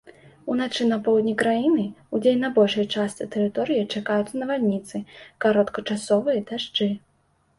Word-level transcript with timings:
Уначы 0.51 0.83
на 0.91 0.97
поўдні 1.07 1.33
краіны, 1.41 1.83
удзень 2.19 2.41
на 2.45 2.49
большай 2.55 2.87
частцы 2.95 3.27
тэрыторыі 3.35 3.83
чакаюцца 3.99 4.33
навальніцы, 4.43 5.03
кароткачасовыя 5.45 6.39
дажджы. 6.53 6.89